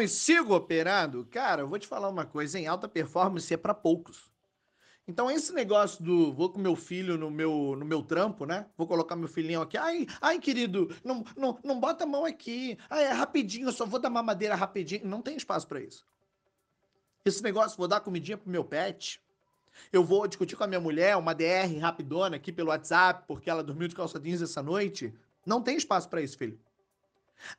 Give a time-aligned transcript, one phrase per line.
[0.00, 3.74] e sigo operando, cara, eu vou te falar uma coisa, em alta performance é para
[3.74, 4.30] poucos.
[5.08, 8.66] Então, esse negócio do vou com meu filho no meu, no meu trampo, né?
[8.76, 9.76] Vou colocar meu filhinho aqui.
[9.76, 12.76] Ai, ai, querido, não, não, não bota a mão aqui.
[12.90, 15.06] Ai, é rapidinho, eu só vou dar mamadeira rapidinho.
[15.06, 16.04] Não tem espaço para isso.
[17.24, 19.20] Esse negócio, vou dar comidinha pro meu pet.
[19.92, 23.62] Eu vou discutir com a minha mulher uma DR rapidona aqui pelo WhatsApp, porque ela
[23.62, 25.14] dormiu de calça jeans essa noite.
[25.44, 26.58] Não tem espaço para isso, filho.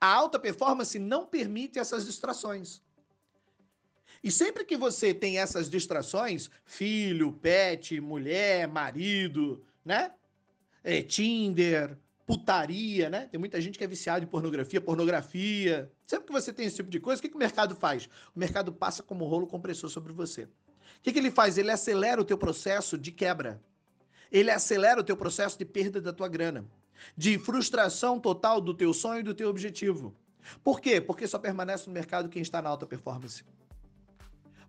[0.00, 2.82] A alta performance não permite essas distrações.
[4.22, 10.12] E sempre que você tem essas distrações, filho, pet, mulher, marido, né?
[10.82, 13.26] É, Tinder, putaria, né?
[13.30, 15.90] Tem muita gente que é viciada em pornografia, pornografia.
[16.06, 18.08] Sempre que você tem esse tipo de coisa, o que, que o mercado faz?
[18.34, 20.44] O mercado passa como rolo compressor sobre você.
[20.44, 20.48] O
[21.02, 21.58] que, que ele faz?
[21.58, 23.60] Ele acelera o teu processo de quebra.
[24.32, 26.64] Ele acelera o teu processo de perda da tua grana.
[27.16, 30.14] De frustração total do teu sonho e do teu objetivo.
[30.62, 31.00] Por quê?
[31.00, 33.44] Porque só permanece no mercado quem está na alta performance.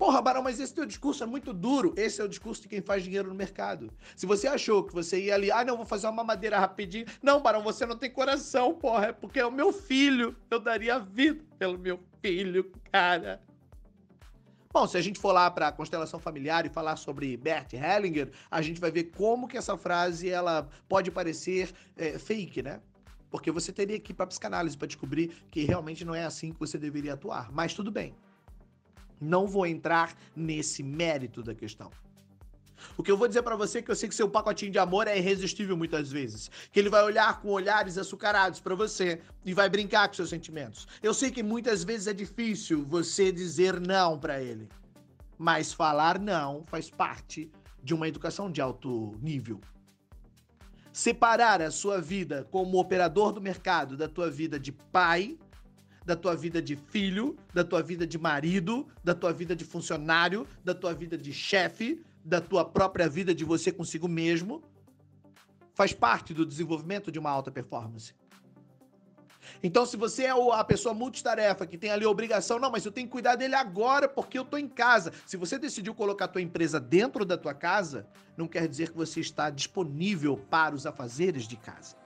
[0.00, 1.92] Porra, Barão, mas esse teu discurso é muito duro.
[1.94, 3.92] Esse é o discurso de quem faz dinheiro no mercado.
[4.16, 7.04] Se você achou que você ia ali, ah, não, vou fazer uma mamadeira rapidinho.
[7.22, 9.08] Não, Barão, você não tem coração, porra.
[9.08, 10.34] É porque é o meu filho.
[10.50, 13.42] Eu daria vida pelo meu filho, cara.
[14.72, 18.30] Bom, se a gente for lá para a constelação familiar e falar sobre Bert Hellinger,
[18.48, 22.80] a gente vai ver como que essa frase ela pode parecer é, fake, né?
[23.32, 26.60] Porque você teria que ir para psicanálise para descobrir que realmente não é assim que
[26.60, 27.50] você deveria atuar.
[27.50, 28.14] Mas tudo bem.
[29.20, 31.90] Não vou entrar nesse mérito da questão.
[32.96, 34.78] O que eu vou dizer para você é que eu sei que seu pacotinho de
[34.78, 39.54] amor é irresistível muitas vezes, que ele vai olhar com olhares açucarados para você e
[39.54, 40.86] vai brincar com seus sentimentos.
[41.02, 44.68] Eu sei que muitas vezes é difícil você dizer não para ele,
[45.38, 47.50] mas falar não faz parte
[47.82, 49.60] de uma educação de alto nível.
[50.92, 55.38] Separar a sua vida como operador do mercado da tua vida de pai
[56.04, 60.46] da tua vida de filho, da tua vida de marido, da tua vida de funcionário,
[60.64, 64.62] da tua vida de chefe, da tua própria vida de você consigo mesmo,
[65.74, 68.14] faz parte do desenvolvimento de uma alta performance.
[69.62, 72.92] Então, se você é a pessoa multitarefa que tem ali a obrigação, não, mas eu
[72.92, 75.12] tenho que cuidar dele agora porque eu estou em casa.
[75.26, 78.06] Se você decidiu colocar a tua empresa dentro da tua casa,
[78.36, 81.99] não quer dizer que você está disponível para os afazeres de casa.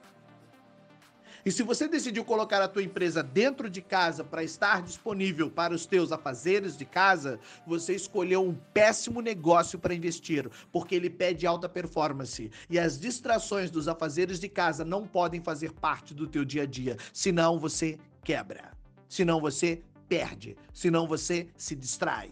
[1.45, 5.75] E se você decidiu colocar a tua empresa dentro de casa para estar disponível para
[5.75, 11.45] os teus afazeres de casa, você escolheu um péssimo negócio para investir, porque ele pede
[11.45, 12.49] alta performance.
[12.67, 16.65] E as distrações dos afazeres de casa não podem fazer parte do teu dia a
[16.65, 18.71] dia, senão você quebra.
[19.07, 22.31] Senão você perde, senão você se distrai.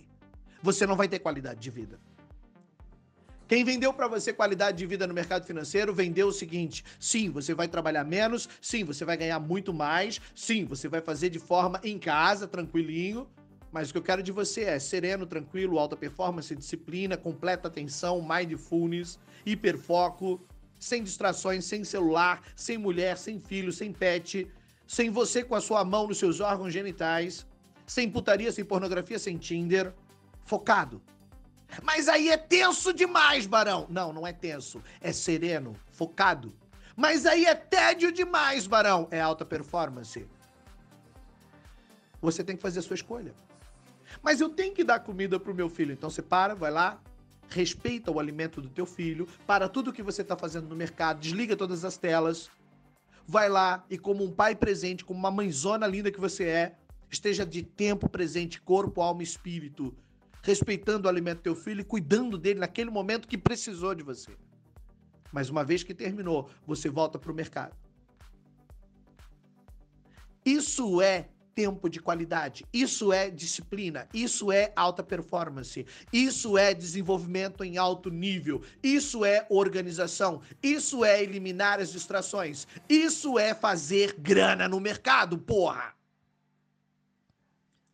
[0.64, 2.00] Você não vai ter qualidade de vida.
[3.48, 7.54] Quem vendeu para você qualidade de vida no mercado financeiro vendeu o seguinte: sim, você
[7.54, 11.80] vai trabalhar menos, sim, você vai ganhar muito mais, sim, você vai fazer de forma
[11.84, 13.28] em casa, tranquilinho.
[13.72, 18.22] Mas o que eu quero de você é sereno, tranquilo, alta performance, disciplina, completa atenção,
[18.22, 20.40] mindfulness, hiperfoco,
[20.80, 24.48] sem distrações, sem celular, sem mulher, sem filho, sem pet,
[24.86, 27.48] sem você com a sua mão nos seus órgãos genitais,
[27.88, 29.92] sem putaria, sem pornografia, sem Tinder,
[30.46, 31.02] focado
[31.82, 33.88] mas aí é tenso demais, Barão.
[33.90, 34.82] Não, não é tenso.
[35.02, 36.54] É sereno, focado.
[36.96, 39.08] Mas aí é tédio demais, Barão.
[39.10, 40.28] É alta performance.
[42.22, 43.34] Você tem que fazer a sua escolha.
[44.22, 45.92] Mas eu tenho que dar comida pro meu filho.
[45.94, 47.02] Então você para, vai lá,
[47.50, 51.56] respeita o alimento do teu filho, para tudo que você está fazendo no mercado, desliga
[51.56, 52.50] todas as telas,
[53.28, 56.76] vai lá e como um pai presente, como uma mãezona linda que você é,
[57.10, 59.96] esteja de tempo presente, corpo, alma e espírito,
[60.44, 64.32] respeitando o alimento do teu filho e cuidando dele naquele momento que precisou de você.
[65.32, 67.76] Mas uma vez que terminou, você volta para o mercado.
[70.46, 77.64] Isso é tempo de qualidade, isso é disciplina, isso é alta performance, isso é desenvolvimento
[77.64, 84.68] em alto nível, isso é organização, isso é eliminar as distrações, isso é fazer grana
[84.68, 85.94] no mercado, porra!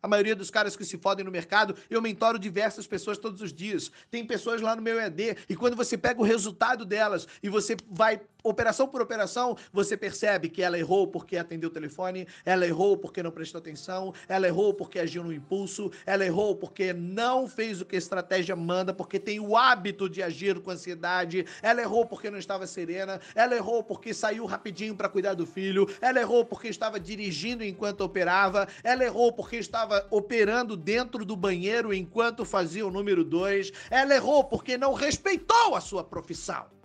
[0.02, 3.52] A maioria dos caras que se fodem no mercado, eu mentoro diversas pessoas todos os
[3.52, 3.92] dias.
[4.10, 7.76] Tem pessoas lá no meu ED, e quando você pega o resultado delas e você
[7.90, 12.96] vai operação por operação, você percebe que ela errou porque atendeu o telefone, ela errou
[12.96, 17.80] porque não prestou atenção, ela errou porque agiu no impulso, ela errou porque não fez
[17.80, 22.06] o que a estratégia manda, porque tem o hábito de agir com ansiedade, ela errou
[22.06, 26.44] porque não estava serena, ela errou porque saiu rapidinho para cuidar do filho, ela errou
[26.44, 32.86] porque estava dirigindo enquanto operava, ela errou porque estava operando dentro do banheiro enquanto fazia
[32.86, 33.72] o número 2.
[33.90, 36.79] Ela errou porque não respeitou a sua profissão.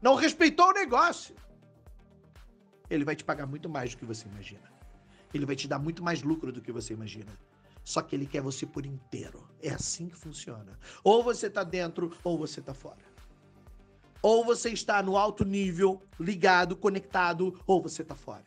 [0.00, 1.34] Não respeitou o negócio.
[2.88, 4.72] Ele vai te pagar muito mais do que você imagina.
[5.34, 7.32] Ele vai te dar muito mais lucro do que você imagina.
[7.84, 9.48] Só que ele quer você por inteiro.
[9.62, 10.78] É assim que funciona.
[11.02, 13.04] Ou você tá dentro ou você tá fora.
[14.22, 18.44] Ou você está no alto nível, ligado, conectado, ou você tá fora.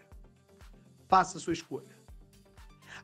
[1.07, 1.95] Faça a sua escolha.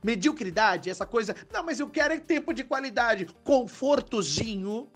[0.03, 4.91] Mediocridade, essa coisa, não, mas eu quero é tempo de qualidade, confortozinho,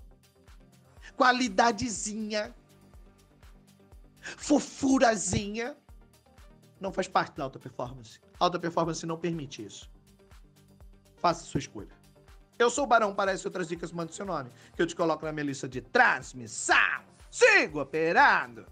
[1.17, 2.53] qualidadezinha,
[4.21, 5.75] fofurazinha,
[6.79, 8.19] não faz parte da alta performance.
[8.39, 9.89] Alta performance não permite isso.
[11.17, 12.01] Faça sua escolha.
[12.57, 15.31] Eu sou o Barão, parece outras dicas, manda seu nome, que eu te coloco na
[15.31, 17.03] minha lista de transmissão.
[17.29, 18.65] Sigo operando!